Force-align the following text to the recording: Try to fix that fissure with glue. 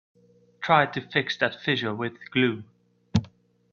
Try 0.61 0.87
to 0.87 1.01
fix 1.11 1.37
that 1.37 1.61
fissure 1.61 1.93
with 1.93 2.13
glue. 2.31 2.63